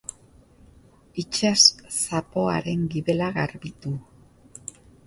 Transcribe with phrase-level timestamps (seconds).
[1.25, 1.59] Itsas
[1.99, 3.95] zapoaren gibela garbitu.